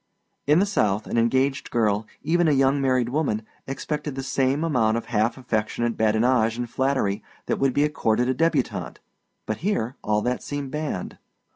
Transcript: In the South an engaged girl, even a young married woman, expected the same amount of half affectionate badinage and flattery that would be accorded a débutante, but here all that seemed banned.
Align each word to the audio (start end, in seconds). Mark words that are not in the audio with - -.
In 0.47 0.57
the 0.57 0.65
South 0.65 1.05
an 1.05 1.19
engaged 1.19 1.69
girl, 1.69 2.07
even 2.23 2.47
a 2.47 2.51
young 2.53 2.81
married 2.81 3.09
woman, 3.09 3.43
expected 3.67 4.15
the 4.15 4.23
same 4.23 4.63
amount 4.63 4.97
of 4.97 5.05
half 5.13 5.37
affectionate 5.37 5.95
badinage 5.95 6.57
and 6.57 6.67
flattery 6.67 7.21
that 7.45 7.59
would 7.59 7.71
be 7.75 7.83
accorded 7.83 8.27
a 8.27 8.33
débutante, 8.33 8.97
but 9.45 9.57
here 9.57 9.97
all 10.03 10.23
that 10.23 10.41
seemed 10.41 10.71
banned. 10.71 11.19